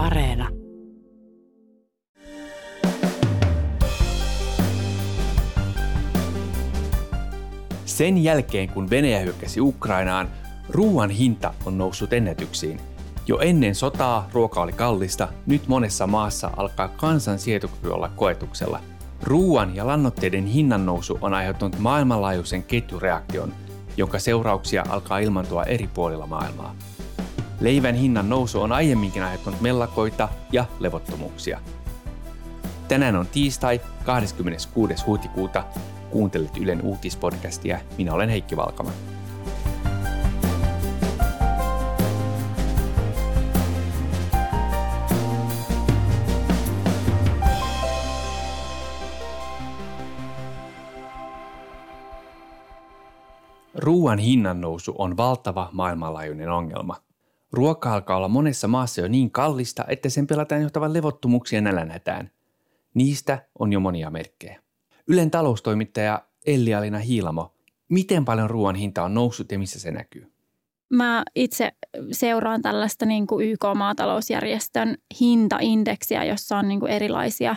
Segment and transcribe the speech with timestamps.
[0.00, 0.48] Areena.
[7.84, 10.28] Sen jälkeen, kun Venäjä hyökkäsi Ukrainaan,
[10.68, 12.80] ruoan hinta on noussut ennätyksiin.
[13.26, 18.80] Jo ennen sotaa ruoka oli kallista, nyt monessa maassa alkaa kansan sietokyky olla koetuksella.
[19.22, 23.52] Ruoan ja lannoitteiden hinnan nousu on aiheuttanut maailmanlaajuisen ketjureaktion,
[23.96, 26.74] jonka seurauksia alkaa ilmantua eri puolilla maailmaa.
[27.60, 31.60] Leivän hinnan nousu on aiemminkin aiheuttanut mellakoita ja levottomuuksia.
[32.88, 35.04] Tänään on tiistai 26.
[35.06, 35.64] huhtikuuta.
[36.10, 37.80] Kuuntelet Ylen uutispodcastia.
[37.98, 38.90] Minä olen Heikki Valkama.
[53.74, 57.09] Ruoan hinnan nousu on valtava maailmanlaajuinen ongelma.
[57.52, 62.30] Ruoka alkaa olla monessa maassa jo niin kallista, että sen pelataan johtavan levottomuuksia nälänhätään.
[62.94, 64.60] Niistä on jo monia merkkejä.
[65.08, 67.54] Ylen taloustoimittaja Elli-Alina Hiilamo,
[67.88, 70.32] miten paljon ruoan hinta on noussut ja missä se näkyy?
[70.90, 71.72] Mä itse
[72.12, 77.56] seuraan tällaista niin kuin YK-maatalousjärjestön hintaindeksiä, jossa on niin kuin erilaisia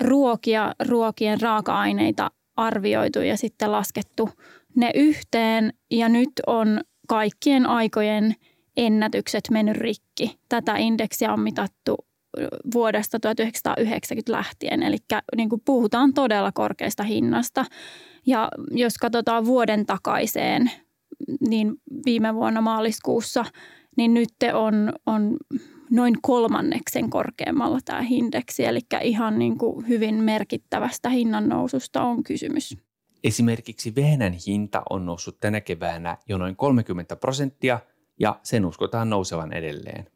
[0.00, 4.30] ruokia, ruokien raaka-aineita arvioitu ja sitten laskettu
[4.76, 5.72] ne yhteen.
[5.90, 8.34] Ja nyt on kaikkien aikojen
[8.76, 10.38] ennätykset mennyt rikki.
[10.48, 11.96] Tätä indeksiä on mitattu
[12.74, 14.96] vuodesta 1990 lähtien, eli
[15.36, 17.64] niin kuin puhutaan todella korkeasta hinnasta.
[18.26, 20.70] Ja jos katsotaan vuoden takaiseen,
[21.48, 21.72] niin
[22.04, 23.44] viime vuonna maaliskuussa,
[23.96, 25.36] niin nyt on, on
[25.90, 32.76] noin kolmanneksen korkeammalla tämä indeksi, eli ihan niin kuin hyvin merkittävästä hinnan noususta on kysymys.
[33.24, 37.80] Esimerkiksi vehnän hinta on noussut tänä keväänä jo noin 30 prosenttia
[38.20, 40.06] ja sen uskotaan nousevan edelleen.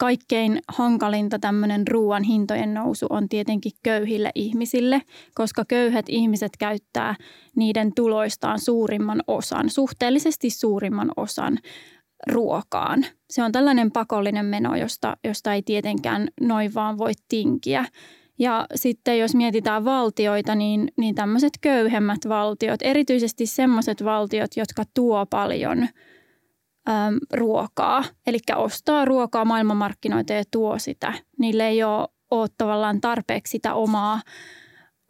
[0.00, 5.02] Kaikkein hankalinta tämmöinen ruoan hintojen nousu on tietenkin köyhille ihmisille,
[5.34, 7.14] koska köyhät ihmiset käyttää
[7.56, 11.58] niiden tuloistaan suurimman osan, suhteellisesti suurimman osan
[12.32, 13.06] ruokaan.
[13.30, 17.84] Se on tällainen pakollinen meno, josta, josta ei tietenkään noin vaan voi tinkiä.
[18.38, 25.26] Ja sitten jos mietitään valtioita, niin, niin tämmöiset köyhemmät valtiot, erityisesti semmoiset valtiot, jotka tuo
[25.26, 25.86] paljon–
[27.32, 31.12] ruokaa, eli ostaa ruokaa maailmanmarkkinoita ja tuo sitä.
[31.38, 34.20] Niille ei ole, ole tavallaan tarpeeksi sitä omaa,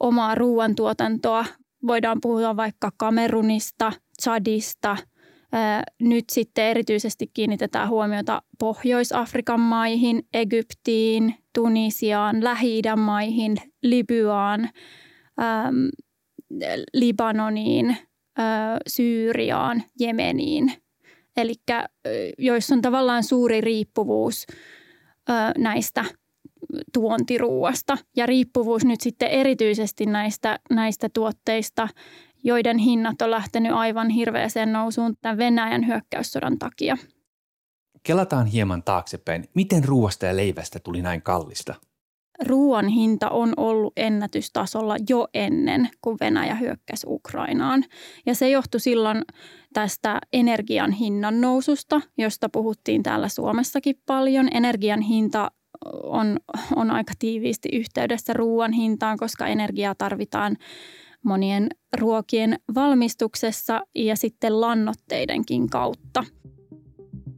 [0.00, 1.44] omaa ruoantuotantoa.
[1.86, 3.92] Voidaan puhua vaikka Kamerunista,
[4.22, 4.96] Chadista.
[6.00, 14.70] Nyt sitten erityisesti kiinnitetään huomiota Pohjois-Afrikan maihin, Egyptiin, Tunisiaan, Lähi-idän maihin, Libyaan,
[16.94, 17.96] Libanoniin,
[18.88, 20.72] Syyriaan, Jemeniin–
[21.40, 21.54] Eli
[22.38, 24.46] joissa on tavallaan suuri riippuvuus
[25.58, 26.04] näistä
[26.92, 31.88] tuontiruuasta ja riippuvuus nyt sitten erityisesti näistä, näistä tuotteista,
[32.44, 36.96] joiden hinnat on lähtenyt aivan hirveäseen nousuun tämän Venäjän hyökkäyssodan takia.
[38.02, 39.44] Kelataan hieman taaksepäin.
[39.54, 41.74] Miten ruoasta ja leivästä tuli näin kallista?
[42.46, 47.84] Ruoan hinta on ollut ennätystasolla jo ennen kuin Venäjä hyökkäsi Ukrainaan.
[48.26, 49.22] Ja se johtui silloin
[49.72, 54.48] tästä energian hinnan noususta, josta puhuttiin täällä Suomessakin paljon.
[54.52, 55.50] Energian hinta
[56.02, 56.36] on,
[56.76, 60.56] on aika tiiviisti yhteydessä ruoan hintaan, koska energiaa tarvitaan
[61.24, 66.24] monien ruokien valmistuksessa ja sitten lannotteidenkin kautta.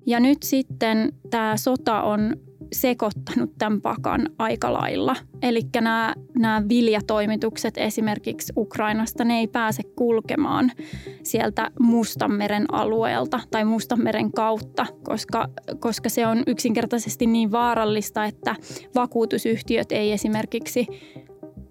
[0.07, 2.37] Ja nyt sitten tämä sota on
[2.73, 5.17] sekoittanut tämän pakan aika lailla.
[5.43, 10.73] Eli nämä, nämä viljatoimitukset esimerkiksi Ukrainasta, ne ei pääse kulkemaan
[11.23, 15.49] sieltä Mustanmeren alueelta tai Mustanmeren kautta, koska,
[15.81, 18.57] koska se on yksinkertaisesti niin vaarallista, että
[18.95, 20.87] vakuutusyhtiöt ei esimerkiksi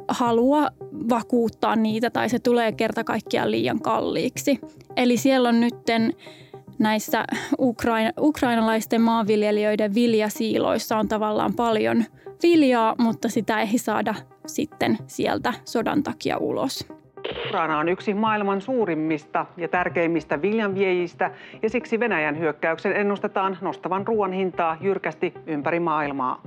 [0.07, 0.67] halua
[1.09, 4.59] vakuuttaa niitä tai se tulee kerta kaikkiaan liian kalliiksi.
[4.97, 6.13] Eli siellä on nytten
[6.81, 7.25] näissä
[7.59, 12.03] ukraina, ukrainalaisten maanviljelijöiden viljasiiloissa on tavallaan paljon
[12.43, 16.87] viljaa, mutta sitä ei saada sitten sieltä sodan takia ulos.
[17.47, 21.31] Ukraina on yksi maailman suurimmista ja tärkeimmistä viljanviejistä
[21.63, 26.41] ja siksi Venäjän hyökkäyksen ennustetaan nostavan ruoan hintaa jyrkästi ympäri maailmaa.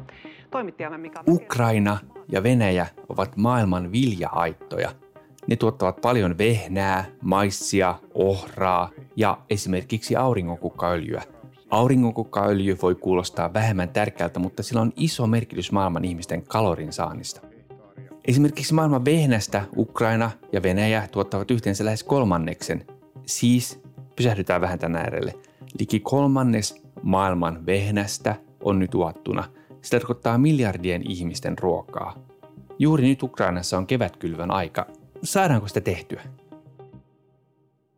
[0.50, 1.98] Toimittajamme Mika Ukraina
[2.28, 4.90] ja Venäjä ovat maailman viljahaittoja–
[5.46, 11.22] ne tuottavat paljon vehnää, maissia, ohraa ja esimerkiksi auringonkukkaöljyä.
[11.70, 17.40] Auringonkukkaöljy voi kuulostaa vähemmän tärkeältä, mutta sillä on iso merkitys maailman ihmisten kalorin saannista.
[18.24, 22.86] Esimerkiksi maailman vehnästä Ukraina ja Venäjä tuottavat yhteensä lähes kolmanneksen.
[23.26, 23.82] Siis
[24.16, 25.34] pysähdytään vähän tänä äärelle.
[25.78, 29.44] Liki kolmannes maailman vehnästä on nyt uhattuna.
[29.82, 32.14] se tarkoittaa miljardien ihmisten ruokaa.
[32.78, 34.86] Juuri nyt Ukrainassa on kevätkylvön aika.
[35.24, 36.22] Saadaanko sitä tehtyä?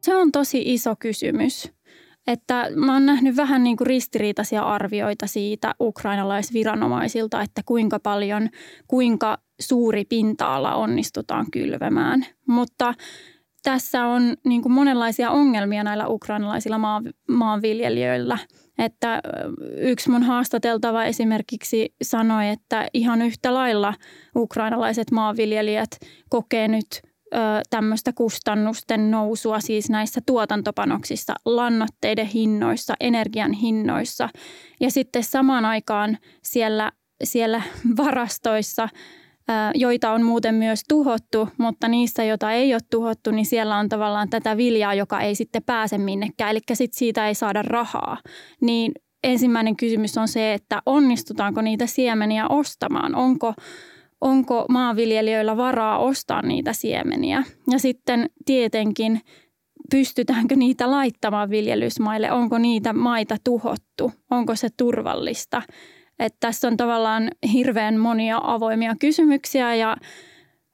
[0.03, 1.73] Se on tosi iso kysymys.
[2.27, 8.49] Että mä oon nähnyt vähän niin kuin ristiriitaisia arvioita siitä ukrainalaisviranomaisilta, että kuinka paljon,
[8.89, 12.27] kuinka suuri pinta-ala onnistutaan kylvemään.
[12.49, 12.95] Mutta
[13.63, 18.39] tässä on niin kuin monenlaisia ongelmia näillä ukrainalaisilla maa, maanviljelijöillä.
[18.79, 19.21] Että
[19.77, 23.95] yksi mun haastateltava esimerkiksi sanoi, että ihan yhtä lailla
[24.37, 25.91] ukrainalaiset maanviljelijät
[26.29, 27.03] kokee nyt
[27.71, 34.29] tämmöistä kustannusten nousua siis näissä tuotantopanoksissa, lannoitteiden hinnoissa, energian hinnoissa.
[34.81, 36.93] Ja sitten samaan aikaan siellä,
[37.25, 37.63] siellä
[37.97, 38.89] varastoissa,
[39.75, 44.31] joita on muuten myös tuhottu, mutta niissä, joita ei ole tuhottu, niin siellä on tavallaan
[44.31, 46.51] tätä viljaa, joka ei sitten pääse minnekään.
[46.51, 48.17] Eli sitten siitä ei saada rahaa.
[48.61, 48.93] Niin
[49.25, 53.15] ensimmäinen kysymys on se, että onnistutaanko niitä siemeniä ostamaan?
[53.15, 53.55] Onko
[54.21, 57.43] onko maanviljelijöillä varaa ostaa niitä siemeniä.
[57.71, 59.21] Ja sitten tietenkin
[59.91, 65.63] pystytäänkö niitä laittamaan viljelysmaille, onko niitä maita tuhottu, onko se turvallista.
[66.19, 69.97] Että tässä on tavallaan hirveän monia avoimia kysymyksiä ja,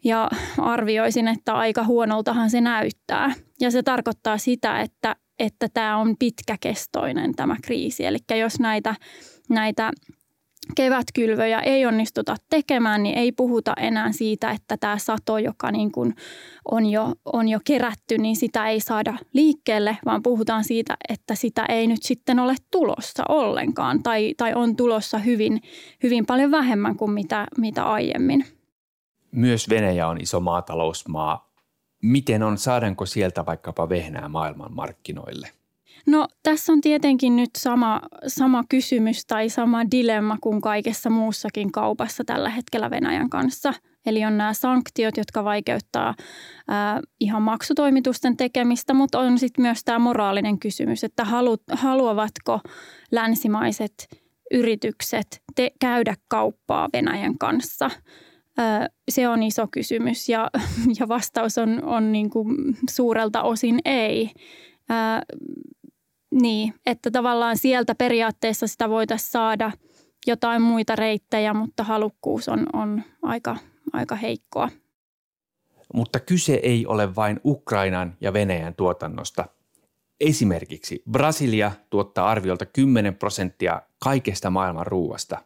[0.05, 3.33] ja arvioisin, että aika huonoltahan se näyttää.
[3.61, 8.05] Ja se tarkoittaa sitä, että, että tämä on pitkäkestoinen tämä kriisi.
[8.05, 8.95] Eli jos näitä,
[9.49, 9.91] näitä
[10.77, 16.15] kevätkylvöjä ei onnistuta tekemään, niin ei puhuta enää siitä, että tämä sato, joka niin kuin
[16.71, 21.67] on, jo, on jo kerätty, niin sitä ei saada liikkeelle, vaan puhutaan siitä, että sitä
[21.69, 25.63] ei nyt sitten ole tulossa ollenkaan tai, tai on tulossa hyvin,
[26.03, 28.45] hyvin paljon vähemmän kuin mitä, mitä aiemmin.
[29.33, 31.53] Myös Venäjä on iso maatalousmaa.
[32.03, 35.49] Miten on, saadaanko sieltä vaikkapa vehnää maailman markkinoille?
[36.07, 42.25] No tässä on tietenkin nyt sama, sama kysymys tai sama dilemma kuin kaikessa muussakin kaupassa
[42.25, 43.73] tällä hetkellä Venäjän kanssa.
[44.07, 46.15] Eli on nämä sanktiot, jotka vaikeuttaa
[46.69, 52.61] ää, ihan maksutoimitusten tekemistä, mutta on sitten myös tämä moraalinen kysymys, että halu, haluavatko
[53.13, 54.09] länsimaiset
[54.53, 57.91] yritykset te, käydä kauppaa Venäjän kanssa.
[59.11, 60.51] Se on iso kysymys ja,
[61.01, 64.31] ja vastaus on, on niin kuin suurelta osin ei.
[66.33, 69.73] Niin, että tavallaan sieltä periaatteessa sitä voitaisiin saada
[70.27, 73.57] jotain muita reittejä, mutta halukkuus on, on aika,
[73.93, 74.69] aika heikkoa.
[75.95, 79.45] Mutta kyse ei ole vain Ukrainan ja Venäjän tuotannosta.
[80.21, 85.39] Esimerkiksi Brasilia tuottaa arviolta 10 prosenttia kaikesta maailman ruuasta.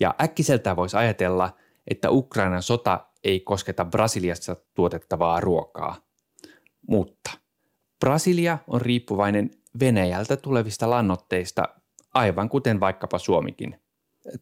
[0.00, 1.56] Ja äkkiseltään voisi ajatella,
[1.90, 5.96] että Ukrainan sota ei kosketa Brasiliassa tuotettavaa ruokaa.
[6.88, 7.30] Mutta
[8.00, 9.50] Brasilia on riippuvainen
[9.80, 11.62] Venäjältä tulevista lannoitteista,
[12.14, 13.80] aivan kuten vaikkapa Suomikin.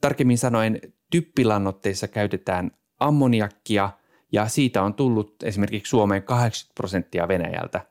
[0.01, 2.71] Tarkemmin sanoen typpilannoitteissa käytetään
[3.01, 3.91] ammoniakkia
[4.33, 7.87] ja siitä on tullut esimerkiksi Suomeen 80 prosenttia Venäjältä.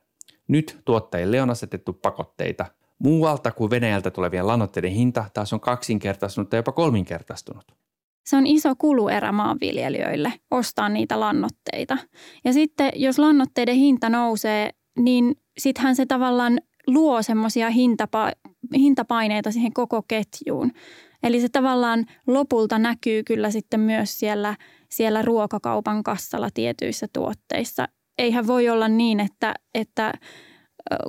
[0.48, 2.66] Nyt tuottajille on asetettu pakotteita.
[2.98, 7.64] Muualta kuin Venäjältä tulevien lannoitteiden hinta taas on kaksinkertaistunut tai jopa kolminkertaistunut.
[8.26, 11.98] Se on iso kuluerä maanviljelijöille ostaa niitä lannoitteita.
[12.44, 19.72] Ja sitten jos lannoitteiden hinta nousee, niin sittenhän se tavallaan luo semmoisia hintapa- hintapaineita siihen
[19.72, 20.72] koko ketjuun.
[21.22, 24.56] Eli se tavallaan lopulta näkyy kyllä sitten myös siellä,
[24.90, 27.88] siellä ruokakaupan kassalla tietyissä tuotteissa.
[28.18, 30.12] Eihän voi olla niin, että, että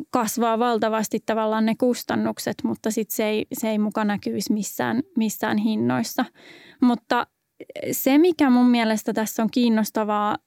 [0.10, 5.58] kasvaa valtavasti tavallaan ne kustannukset, mutta sitten se ei, se ei muka näkyisi missään, missään
[5.58, 6.26] hinnoissa.
[6.82, 7.28] Mutta
[7.92, 10.38] se, mikä mun mielestä tässä on kiinnostavaa,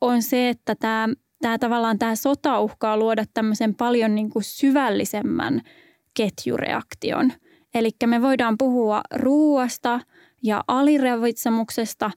[0.00, 1.08] on se, että tämä
[1.42, 5.60] tämä tavallaan tämä sota uhkaa luoda tämmöisen paljon niin kuin syvällisemmän
[6.14, 7.32] ketjureaktion.
[7.74, 10.00] Eli me voidaan puhua ruuasta
[10.42, 12.10] ja aliravitsemuksesta,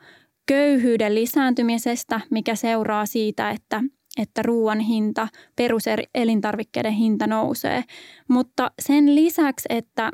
[0.46, 3.84] köyhyyden lisääntymisestä, mikä seuraa siitä, että,
[4.18, 7.84] että ruoan hinta, peruselintarvikkeiden hinta nousee.
[8.28, 10.12] Mutta sen lisäksi, että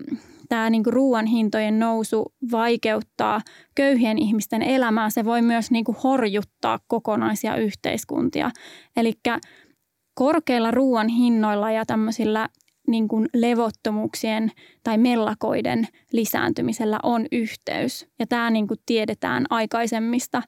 [0.51, 3.41] tämä niin ruoan hintojen nousu vaikeuttaa
[3.75, 8.51] köyhien ihmisten elämää, se voi myös niin kuin horjuttaa kokonaisia yhteiskuntia.
[8.95, 9.13] Eli
[10.13, 12.49] korkeilla ruoan hinnoilla ja tämmöisillä
[12.87, 14.51] niin kuin levottomuuksien
[14.83, 18.07] tai mellakoiden lisääntymisellä on yhteys.
[18.19, 20.41] Ja tämä niin kuin tiedetään aikaisemmista,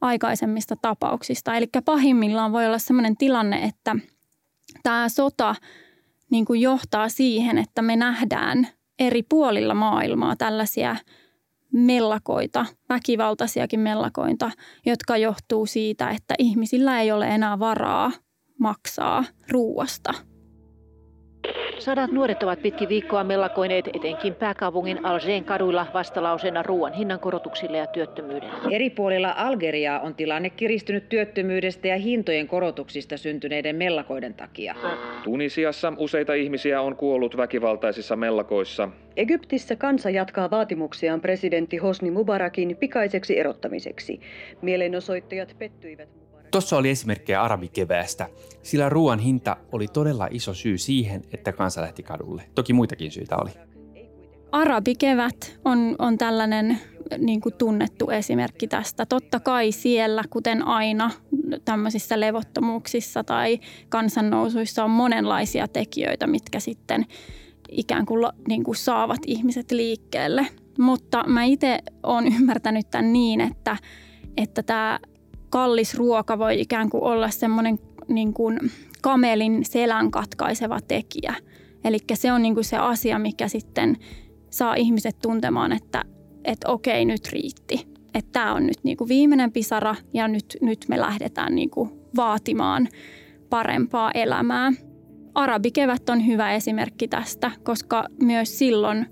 [0.00, 1.56] aikaisemmista tapauksista.
[1.56, 3.96] Eli pahimmillaan voi olla sellainen tilanne, että
[4.82, 5.54] tämä sota
[6.30, 8.68] niin kuin johtaa siihen, että me nähdään
[8.98, 10.96] eri puolilla maailmaa tällaisia
[11.72, 14.50] mellakoita, väkivaltaisiakin mellakoita,
[14.86, 18.10] jotka johtuu siitä, että ihmisillä ei ole enää varaa
[18.58, 20.14] maksaa ruuasta.
[21.78, 28.54] Sadat nuoret ovat pitkin viikkoa mellakoineet etenkin pääkaupungin Algeen kaduilla vastalauseena ruoan hinnankorotuksille ja työttömyydelle.
[28.70, 34.74] Eri puolilla Algeriaa on tilanne kiristynyt työttömyydestä ja hintojen korotuksista syntyneiden mellakoiden takia.
[35.24, 38.88] Tunisiassa useita ihmisiä on kuollut väkivaltaisissa mellakoissa.
[39.16, 44.20] Egyptissä kansa jatkaa vaatimuksiaan presidentti Hosni Mubarakin pikaiseksi erottamiseksi.
[44.62, 46.23] Mielenosoittajat pettyivät
[46.54, 48.28] Tuossa oli esimerkkejä arabikeväästä,
[48.62, 52.42] sillä ruoan hinta oli todella iso syy siihen, että kansa lähti kadulle.
[52.54, 53.50] Toki muitakin syitä oli.
[54.52, 56.78] Arabikevät on, on tällainen
[57.18, 59.06] niin kuin tunnettu esimerkki tästä.
[59.06, 61.10] Totta kai siellä, kuten aina
[61.64, 67.06] tämmöisissä levottomuuksissa tai kansannousuissa on monenlaisia tekijöitä, mitkä sitten
[67.70, 70.46] ikään kuin, niin kuin saavat ihmiset liikkeelle.
[70.78, 73.76] Mutta mä itse olen ymmärtänyt tämän niin, että,
[74.36, 75.00] että tämä
[75.54, 78.58] kallis ruoka voi ikään kuin olla semmoinen niin kuin
[79.02, 81.34] kamelin selän katkaiseva tekijä.
[81.84, 83.96] Eli se on niin kuin se asia, mikä sitten
[84.50, 86.04] saa ihmiset tuntemaan, että,
[86.44, 87.86] että okei, nyt riitti.
[88.14, 91.90] Että tämä on nyt niin kuin viimeinen pisara ja nyt, nyt me lähdetään niin kuin
[92.16, 92.88] vaatimaan
[93.50, 94.72] parempaa elämää.
[95.34, 99.06] Arabikevät on hyvä esimerkki tästä, koska myös silloin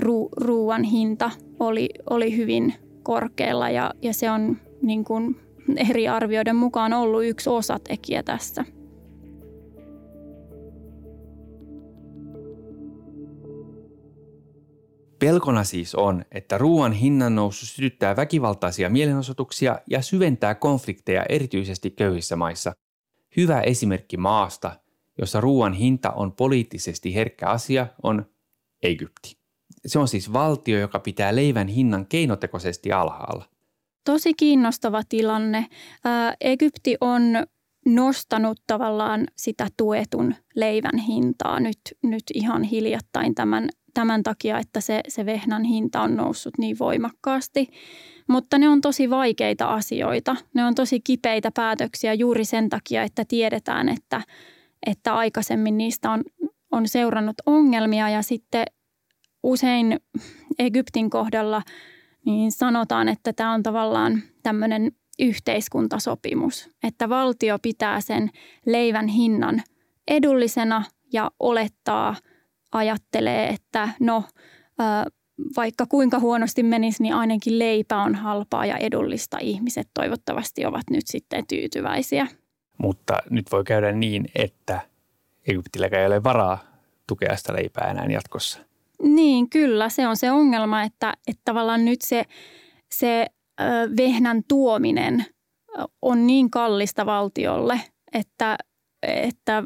[0.00, 5.45] ru- ruuan hinta oli, oli hyvin korkealla ja, ja se on niin kuin
[5.90, 8.64] eri arvioiden mukaan ollut yksi osatekijä tässä.
[15.18, 22.36] Pelkona siis on, että ruoan hinnan nousu sytyttää väkivaltaisia mielenosoituksia ja syventää konflikteja erityisesti köyhissä
[22.36, 22.72] maissa.
[23.36, 24.72] Hyvä esimerkki maasta,
[25.18, 28.26] jossa ruoan hinta on poliittisesti herkkä asia, on
[28.82, 29.36] Egypti.
[29.86, 33.55] Se on siis valtio, joka pitää leivän hinnan keinotekoisesti alhaalla.
[34.06, 35.66] Tosi kiinnostava tilanne.
[36.40, 37.22] Egypti on
[37.86, 45.00] nostanut tavallaan sitä tuetun leivän hintaa nyt, nyt ihan hiljattain tämän, tämän takia, että se,
[45.08, 47.68] se vehnän hinta on noussut niin voimakkaasti.
[48.28, 50.36] Mutta ne on tosi vaikeita asioita.
[50.54, 54.22] Ne on tosi kipeitä päätöksiä juuri sen takia, että tiedetään, että,
[54.86, 56.22] että aikaisemmin niistä on,
[56.72, 58.64] on seurannut ongelmia ja sitten
[59.42, 60.00] usein
[60.58, 61.62] Egyptin kohdalla–
[62.26, 68.30] niin sanotaan, että tämä on tavallaan tämmöinen yhteiskuntasopimus, että valtio pitää sen
[68.66, 69.62] leivän hinnan
[70.08, 72.16] edullisena ja olettaa,
[72.72, 74.24] ajattelee, että no
[75.56, 79.38] vaikka kuinka huonosti menisi, niin ainakin leipä on halpaa ja edullista.
[79.40, 82.26] Ihmiset toivottavasti ovat nyt sitten tyytyväisiä.
[82.78, 84.80] Mutta nyt voi käydä niin, että
[85.48, 86.58] Egyptilläkään ei ole varaa
[87.06, 88.65] tukea sitä leipää enää jatkossa.
[89.02, 89.88] Niin, kyllä.
[89.88, 92.24] Se on se ongelma, että, että tavallaan nyt se,
[92.94, 93.26] se
[93.96, 95.24] vehnän tuominen
[96.02, 97.80] on niin kallista valtiolle,
[98.12, 98.58] että,
[99.02, 99.62] että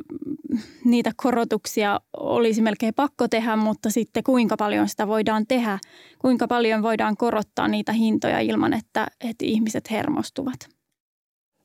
[0.84, 5.78] niitä korotuksia olisi melkein pakko tehdä, mutta sitten kuinka paljon sitä voidaan tehdä,
[6.18, 10.68] kuinka paljon voidaan korottaa niitä hintoja ilman, että, että ihmiset hermostuvat.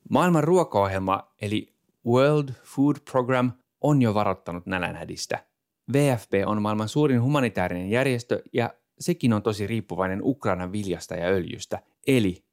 [0.09, 1.75] Maailman ruokaohjelma eli
[2.07, 5.39] World Food Program on jo varoittanut nälänhädistä–
[5.93, 11.79] VFP on maailman suurin humanitaarinen järjestö ja sekin on tosi riippuvainen Ukrainan viljasta ja öljystä.
[12.07, 12.43] Eli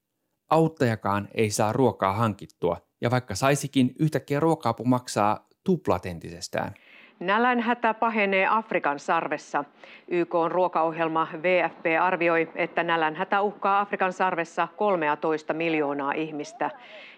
[0.50, 6.74] auttajakaan ei saa ruokaa hankittua ja vaikka saisikin, yhtäkkiä ruokaapu maksaa tuplat entisestään.
[7.20, 9.64] Nälänhätä pahenee Afrikan sarvessa.
[10.08, 16.70] YK on ruokaohjelma VFP arvioi, että nälänhätä uhkaa Afrikan sarvessa 13 miljoonaa ihmistä.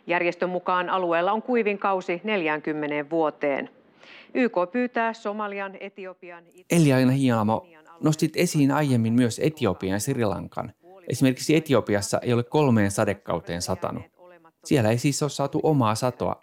[0.07, 3.71] Järjestön mukaan alueella on kuivin kausi 40 vuoteen.
[4.35, 6.45] YK pyytää Somalian, Etiopian...
[6.71, 7.67] Eliaina Hialamo,
[8.01, 10.73] nostit esiin aiemmin myös Etiopian ja Sri Lankan.
[11.09, 14.03] Esimerkiksi Etiopiassa ei ole kolmeen sadekauteen satanut.
[14.65, 16.41] Siellä ei siis ole saatu omaa satoa.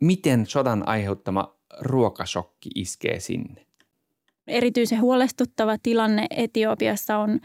[0.00, 3.66] Miten sodan aiheuttama ruokashokki iskee sinne?
[4.46, 7.40] Erityisen huolestuttava tilanne Etiopiassa on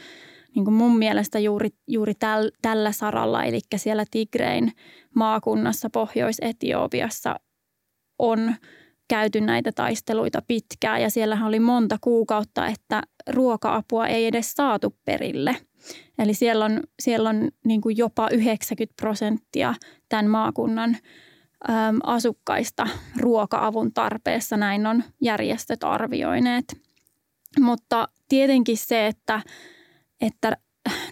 [0.56, 4.72] niin kuin mun mielestä juuri, juuri täl, tällä saralla, eli siellä Tigrein
[5.16, 7.40] maakunnassa Pohjois-Etiopiassa
[8.20, 8.56] on
[9.08, 15.56] käyty näitä taisteluita pitkään ja siellähän oli monta kuukautta, että ruoka-apua ei edes saatu perille.
[16.20, 19.74] Eli siellä on, siellä on niin kuin jopa 90 prosenttia
[20.10, 20.98] tämän maakunnan
[21.70, 22.88] äm, asukkaista
[23.20, 26.66] ruoka-avun tarpeessa, näin on järjestöt arvioineet.
[27.60, 29.42] Mutta tietenkin se, että,
[30.22, 30.58] että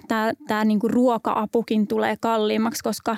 [0.08, 3.18] tämä, tämä niin kuin ruoka-apukin tulee kalliimmaksi, koska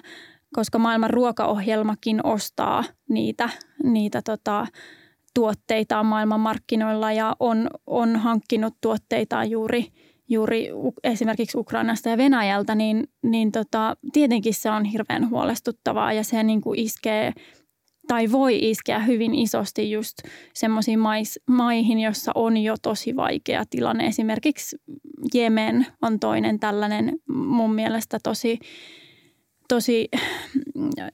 [0.56, 3.50] koska maailman ruokaohjelmakin ostaa niitä,
[3.84, 4.68] niitä tota,
[5.34, 9.88] tuotteitaan maailman markkinoilla ja on, on hankkinut tuotteitaan juuri,
[10.30, 10.70] juuri
[11.04, 16.62] esimerkiksi Ukrainasta ja Venäjältä, niin, niin tota, tietenkin se on hirveän huolestuttavaa ja se niin
[16.62, 17.34] kuin iskee
[18.08, 20.18] tai voi iskeä hyvin isosti just
[20.54, 21.00] semmoisiin
[21.48, 24.06] maihin, jossa on jo tosi vaikea tilanne.
[24.06, 24.78] Esimerkiksi
[25.34, 28.60] Jemen on toinen tällainen mun mielestä tosi,
[29.68, 30.10] tosi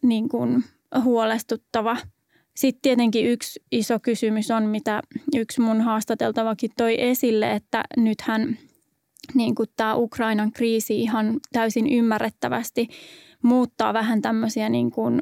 [0.01, 0.63] niin kuin
[1.03, 1.97] huolestuttava.
[2.55, 5.01] Sitten tietenkin yksi iso kysymys on, mitä
[5.35, 8.57] yksi mun haastateltavakin toi esille, että nythän
[9.33, 12.87] niin kuin tämä Ukrainan kriisi ihan täysin ymmärrettävästi
[13.41, 15.21] muuttaa vähän tämmöisiä niin kuin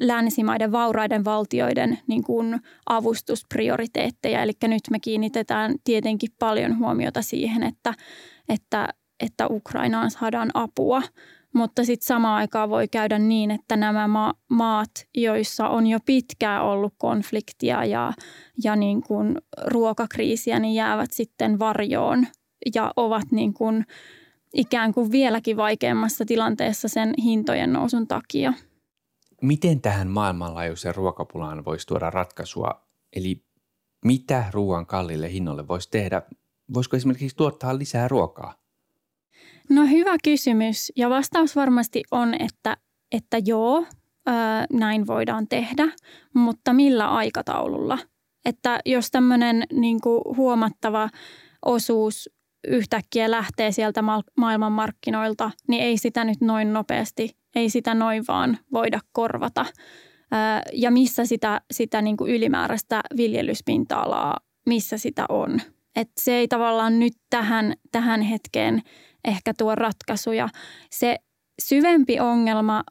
[0.00, 4.42] länsimaiden vauraiden valtioiden niin kuin avustusprioriteetteja.
[4.42, 7.94] Eli nyt me kiinnitetään tietenkin paljon huomiota siihen, että,
[8.48, 8.88] että,
[9.20, 11.02] että Ukrainaan saadaan apua.
[11.54, 16.62] Mutta sitten samaan aikaan voi käydä niin, että nämä ma- maat, joissa on jo pitkään
[16.62, 18.12] ollut konfliktia ja,
[18.64, 22.26] ja niin kuin ruokakriisiä, niin jäävät sitten varjoon
[22.74, 23.86] ja ovat niin kuin
[24.54, 28.52] ikään kuin vieläkin vaikeammassa tilanteessa sen hintojen nousun takia.
[29.42, 32.86] Miten tähän maailmanlaajuiseen ruokapulaan voisi tuoda ratkaisua?
[33.16, 33.44] Eli
[34.04, 36.22] mitä ruoan kallille hinnolle voisi tehdä?
[36.74, 38.63] Voisiko esimerkiksi tuottaa lisää ruokaa?
[39.70, 42.76] No hyvä kysymys ja vastaus varmasti on, että,
[43.12, 43.86] että joo,
[44.26, 45.88] ää, näin voidaan tehdä,
[46.34, 47.98] mutta millä aikataululla?
[48.44, 49.98] Että jos tämmöinen niin
[50.36, 51.08] huomattava
[51.66, 52.30] osuus
[52.68, 54.02] yhtäkkiä lähtee sieltä
[54.36, 59.66] maailmanmarkkinoilta, niin ei sitä nyt noin nopeasti, ei sitä noin vaan voida korvata.
[60.72, 65.60] Ja missä sitä, sitä niin ylimääräistä viljelyspinta-alaa, missä sitä on.
[65.96, 68.82] Et se ei tavallaan nyt tähän, tähän hetkeen
[69.24, 70.48] ehkä tuo ratkaisuja.
[70.90, 71.16] Se
[71.62, 72.84] syvempi ongelma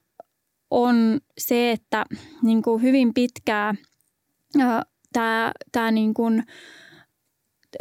[0.71, 2.05] on se, että
[2.41, 3.75] niin kuin hyvin pitkää
[5.13, 6.43] tämä, tämä niin kuin,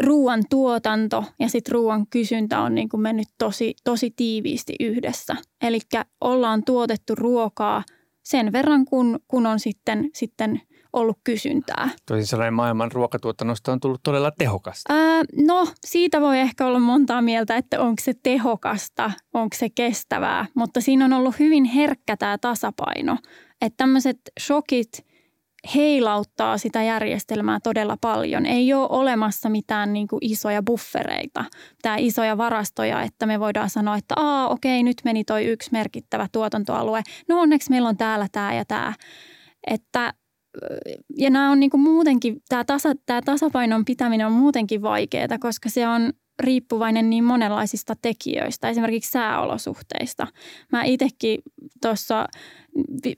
[0.03, 5.37] ruoan tuotanto ja sitten ruoan kysyntä on niin kuin mennyt tosi, tosi tiiviisti yhdessä.
[5.63, 5.79] Eli
[6.21, 7.83] ollaan tuotettu ruokaa
[8.23, 10.61] sen verran, kun, kun on sitten, sitten
[10.93, 11.89] ollut kysyntää.
[12.07, 14.95] Toisin sanoen maailman ruokatuotannosta on tullut todella tehokasta.
[14.95, 20.47] Ää, no, siitä voi ehkä olla montaa mieltä, että onko se tehokasta, onko se kestävää,
[20.55, 23.19] mutta siinä on ollut hyvin herkkä tämä tasapaino.
[23.61, 24.89] Että tämmöiset shokit–
[25.75, 28.47] heilauttaa sitä järjestelmää todella paljon.
[28.47, 31.45] Ei ole olemassa mitään niin kuin isoja buffereita
[31.83, 36.27] tai isoja varastoja, että me voidaan sanoa, että Aa, okei, nyt meni toi yksi merkittävä
[36.33, 37.03] tuotantoalue.
[37.29, 38.93] No onneksi meillä on täällä tämä ja tämä.
[39.67, 40.15] Että
[41.17, 45.69] ja nämä on niin kuin muutenkin, tämä, tasa, tämä tasapainon pitäminen on muutenkin vaikeaa, koska
[45.69, 50.27] se on riippuvainen niin monenlaisista tekijöistä, esimerkiksi sääolosuhteista.
[50.73, 51.41] Mä itsekin
[51.83, 52.27] tuossa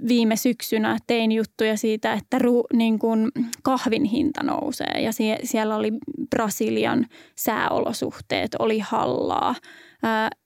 [0.09, 3.31] viime syksynä tein juttuja siitä, että ru, niin kuin
[3.62, 5.92] kahvin hinta nousee ja sie, siellä oli
[6.31, 9.55] Brasilian sääolosuhteet, oli hallaa.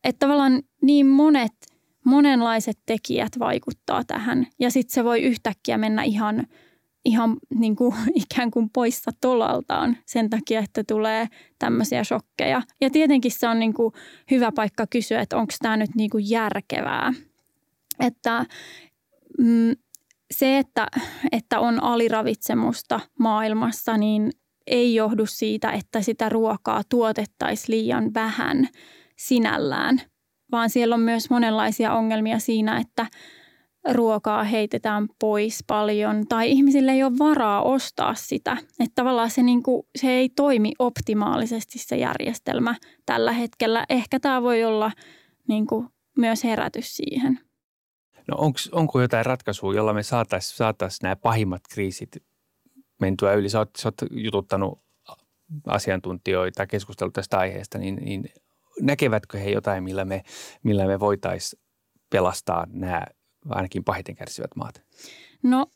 [0.05, 1.53] Että tavallaan niin monet,
[2.05, 6.45] monenlaiset tekijät vaikuttaa tähän ja sitten se voi yhtäkkiä mennä ihan–
[7.05, 11.27] ihan niin kuin, ikään kuin poissa tolaltaan sen takia, että tulee
[11.59, 12.63] tämmöisiä shokkeja.
[12.81, 13.95] Ja tietenkin se on niin kuin
[14.31, 17.13] hyvä paikka kysyä, että onko tämä nyt niin kuin järkevää.
[18.01, 18.47] Että
[19.39, 19.73] mm,
[20.31, 20.87] se, että,
[21.33, 24.33] että on aliravitsemusta maailmassa, niin
[24.67, 28.69] ei johdu siitä, että sitä ruokaa tuotettaisiin liian vähän
[29.17, 30.01] sinällään,
[30.53, 33.07] vaan siellä on myös monenlaisia ongelmia siinä, että–
[33.93, 38.57] ruokaa heitetään pois paljon tai ihmisille ei ole varaa ostaa sitä.
[38.81, 42.75] Että tavallaan se, niin kuin, se ei toimi optimaalisesti se järjestelmä
[43.07, 43.85] tällä hetkellä.
[43.89, 44.93] Ehkä tämä voi olla
[45.49, 47.41] niin kuin, myös herätys siihen.
[48.29, 52.17] No onks, onko jotain ratkaisua, jolla me saataisiin saatais nämä pahimmat kriisit
[53.01, 53.49] mentyä yli?
[53.49, 54.83] Sä oot, sä oot jututtanut
[55.67, 58.25] asiantuntijoita, keskustellut tästä aiheesta, niin, niin
[58.81, 60.23] näkevätkö he jotain, millä me,
[60.63, 61.63] millä me voitaisiin
[62.11, 63.03] pelastaa nämä
[63.49, 64.83] ainakin pahiten kärsivät maat?
[65.43, 65.67] No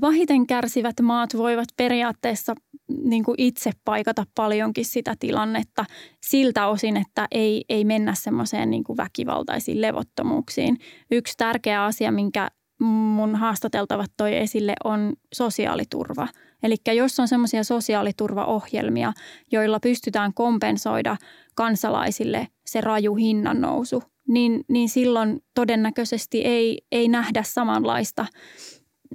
[0.00, 2.54] pahiten kärsivät maat voivat periaatteessa
[2.88, 5.84] niin kuin itse paikata paljonkin sitä tilannetta
[6.22, 10.78] siltä osin, että ei, ei mennä semmoiseen niin kuin väkivaltaisiin levottomuuksiin.
[11.10, 12.48] Yksi tärkeä asia, minkä
[12.80, 16.28] mun haastateltavat toi esille, on sosiaaliturva.
[16.62, 19.12] Eli jos on semmoisia sosiaaliturvaohjelmia,
[19.52, 21.16] joilla pystytään kompensoida
[21.54, 28.26] kansalaisille se raju hinnan nousu, niin, niin silloin todennäköisesti ei, ei nähdä samanlaista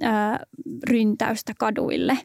[0.02, 0.40] ää,
[0.90, 2.18] ryntäystä kaduille.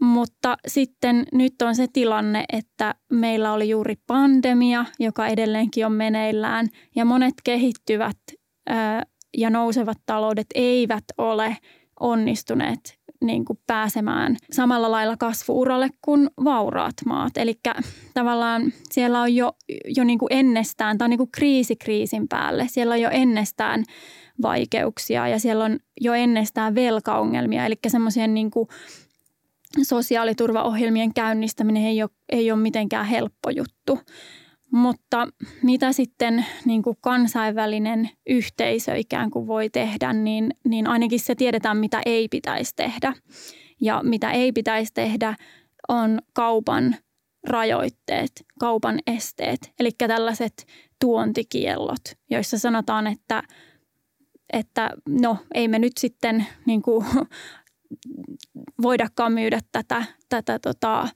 [0.00, 6.68] Mutta sitten nyt on se tilanne, että meillä oli juuri pandemia, joka edelleenkin on meneillään,
[6.96, 8.18] ja monet kehittyvät
[8.66, 9.02] ää,
[9.36, 11.56] ja nousevat taloudet eivät ole
[12.00, 17.36] onnistuneet niin kuin pääsemään samalla lailla kasvuuralle kuin vauraat maat.
[17.36, 17.60] Eli
[18.14, 19.52] tavallaan siellä on jo,
[19.96, 23.84] jo niin kuin ennestään, on niin kuin kriisi kriisin päälle, siellä on jo ennestään
[24.42, 28.68] vaikeuksia ja siellä on jo ennestään velkaongelmia, eli semmoisia niin kuin
[29.82, 33.98] sosiaaliturvaohjelmien käynnistäminen ei ole, ei ole mitenkään helppo juttu.
[34.72, 35.28] Mutta
[35.62, 41.76] mitä sitten niin kuin kansainvälinen yhteisö ikään kuin voi tehdä, niin, niin ainakin se tiedetään,
[41.76, 43.14] mitä ei pitäisi tehdä.
[43.80, 45.34] Ja mitä ei pitäisi tehdä
[45.88, 46.96] on kaupan
[47.48, 50.66] rajoitteet, kaupan esteet, eli tällaiset
[51.00, 53.42] tuontikiellot, joissa sanotaan, että,
[54.52, 57.06] että no ei me nyt sitten niin kuin,
[58.82, 61.08] voidakaan myydä tätä, tätä tota,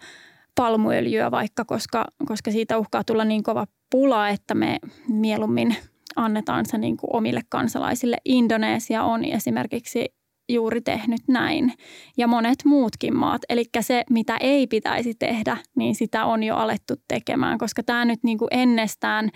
[0.61, 5.77] palmuöljyä vaikka, koska, koska siitä uhkaa tulla niin kova pula, että me mieluummin
[6.16, 8.16] annetaan se niin kuin omille kansalaisille.
[8.25, 10.14] Indonesia on esimerkiksi
[10.49, 11.73] juuri tehnyt näin
[12.16, 13.42] ja monet muutkin maat.
[13.49, 18.20] Eli se, mitä ei pitäisi tehdä, niin sitä on jo alettu tekemään, koska tämä nyt
[18.23, 19.31] niin kuin ennestään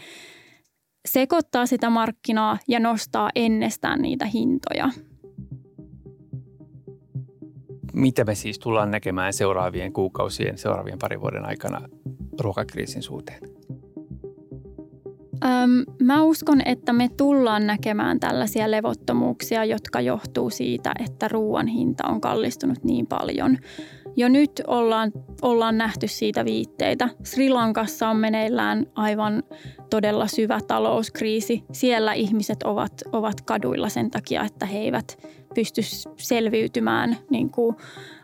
[1.08, 4.90] sekoittaa sitä markkinaa ja nostaa ennestään niitä hintoja
[7.94, 11.88] mitä me siis tullaan näkemään seuraavien kuukausien, seuraavien parin vuoden aikana
[12.40, 13.40] ruokakriisin suhteen?
[15.44, 22.08] Öm, mä uskon, että me tullaan näkemään tällaisia levottomuuksia, jotka johtuu siitä, että ruoan hinta
[22.08, 23.58] on kallistunut niin paljon.
[24.16, 27.08] Jo nyt ollaan, ollaan nähty siitä viitteitä.
[27.22, 29.42] Sri Lankassa on meneillään aivan
[29.90, 31.64] todella syvä talouskriisi.
[31.72, 35.18] Siellä ihmiset ovat, ovat kaduilla sen takia, että he eivät
[35.54, 35.82] pysty
[36.16, 37.76] selviytymään niin kuin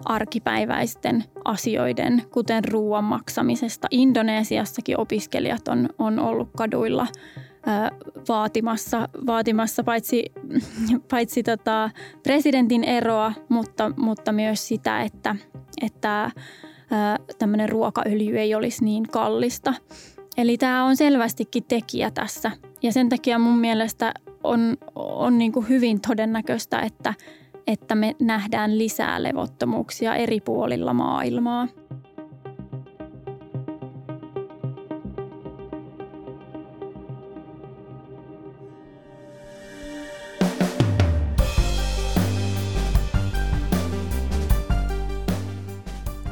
[0.04, 3.88] arkipäiväisten asioiden, kuten ruoan maksamisesta.
[3.90, 7.06] Indonesiassakin opiskelijat on, on ollut kaduilla
[8.28, 10.24] vaatimassa, vaatimassa paitsi,
[11.10, 11.90] paitsi tota
[12.22, 15.36] presidentin eroa, mutta, mutta myös sitä, että,
[15.82, 16.30] että
[17.38, 19.74] tämmöinen ruokaöljy ei olisi niin kallista.
[20.36, 22.50] Eli tämä on selvästikin tekijä tässä.
[22.82, 27.14] Ja sen takia mun mielestä on, on niin kuin hyvin todennäköistä, että,
[27.66, 31.68] että me nähdään lisää levottomuuksia eri puolilla maailmaa.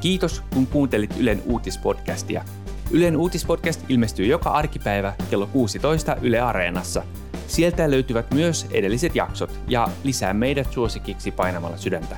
[0.09, 2.45] Kiitos, kun kuuntelit Ylen uutispodcastia.
[2.91, 7.03] Ylen uutispodcast ilmestyy joka arkipäivä kello 16 Yle Areenassa.
[7.47, 12.17] Sieltä löytyvät myös edelliset jaksot ja lisää meidät suosikiksi painamalla sydäntä.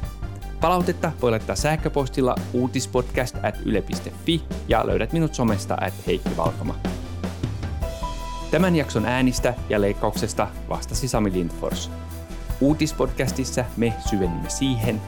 [0.61, 6.75] Palautetta voi laittaa sähköpostilla uutispodcast at yle.fi ja löydät minut somesta at Heikki Valkama.
[8.51, 11.91] Tämän jakson äänistä ja leikkauksesta vastasi Sami Lindfors.
[12.61, 15.01] Uutispodcastissa me syvennymme siihen,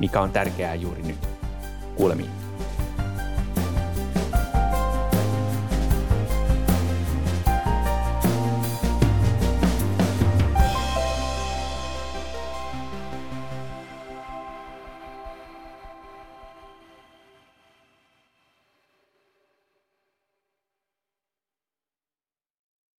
[0.00, 1.35] mikä on tärkeää juuri nyt.
[1.96, 2.45] 过了敏。